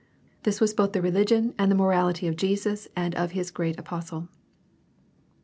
This 0.41 0.59
was 0.59 0.73
both 0.73 0.93
the 0.93 1.01
religion 1.03 1.53
and 1.59 1.71
the 1.71 1.75
moraUty 1.75 2.27
of 2.27 2.35
Jesus 2.35 2.87
and 2.95 3.13
of 3.13 3.33
his 3.33 3.51
great 3.51 3.77
apostle. 3.77 4.29